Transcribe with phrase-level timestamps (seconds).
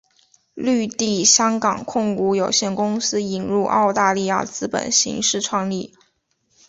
[0.55, 5.93] 绿地香港控股有限公司引入澳大利亚资本形式创立。